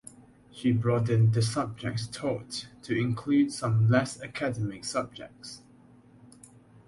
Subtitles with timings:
[0.51, 5.61] She broadened the subjects taught to include some less academic subjects.